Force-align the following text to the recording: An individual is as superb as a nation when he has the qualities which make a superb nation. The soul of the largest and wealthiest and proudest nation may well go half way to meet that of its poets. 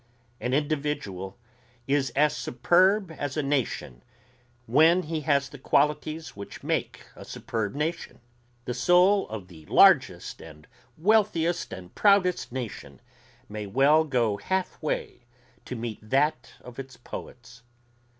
An 0.39 0.55
individual 0.55 1.37
is 1.85 2.09
as 2.15 2.35
superb 2.35 3.11
as 3.19 3.37
a 3.37 3.43
nation 3.43 4.01
when 4.65 5.03
he 5.03 5.19
has 5.21 5.47
the 5.47 5.59
qualities 5.59 6.35
which 6.35 6.63
make 6.63 7.03
a 7.15 7.23
superb 7.23 7.75
nation. 7.75 8.19
The 8.65 8.73
soul 8.73 9.29
of 9.29 9.47
the 9.47 9.67
largest 9.67 10.41
and 10.41 10.65
wealthiest 10.97 11.71
and 11.71 11.93
proudest 11.93 12.51
nation 12.51 12.99
may 13.47 13.67
well 13.67 14.03
go 14.03 14.37
half 14.37 14.81
way 14.81 15.27
to 15.65 15.75
meet 15.75 15.99
that 16.01 16.53
of 16.61 16.79
its 16.79 16.97
poets. 16.97 17.61